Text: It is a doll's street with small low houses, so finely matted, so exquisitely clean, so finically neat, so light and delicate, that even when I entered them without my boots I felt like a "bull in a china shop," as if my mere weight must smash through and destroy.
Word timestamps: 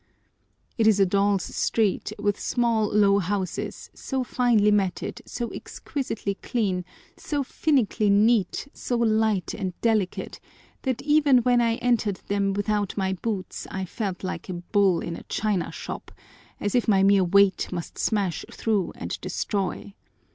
It 0.79 0.87
is 0.87 0.99
a 0.99 1.05
doll's 1.05 1.43
street 1.43 2.11
with 2.17 2.39
small 2.39 2.87
low 2.91 3.19
houses, 3.19 3.91
so 3.93 4.23
finely 4.23 4.71
matted, 4.71 5.21
so 5.27 5.49
exquisitely 5.53 6.33
clean, 6.41 6.85
so 7.17 7.43
finically 7.43 8.09
neat, 8.09 8.67
so 8.73 8.97
light 8.97 9.53
and 9.53 9.79
delicate, 9.81 10.39
that 10.81 11.03
even 11.03 11.43
when 11.43 11.61
I 11.61 11.75
entered 11.75 12.15
them 12.29 12.53
without 12.53 12.97
my 12.97 13.13
boots 13.13 13.67
I 13.69 13.85
felt 13.85 14.23
like 14.23 14.49
a 14.49 14.53
"bull 14.53 15.01
in 15.01 15.15
a 15.15 15.23
china 15.29 15.71
shop," 15.71 16.11
as 16.59 16.73
if 16.73 16.87
my 16.87 17.03
mere 17.03 17.23
weight 17.23 17.71
must 17.71 17.99
smash 17.99 18.43
through 18.51 18.93
and 18.95 19.21
destroy. 19.21 19.93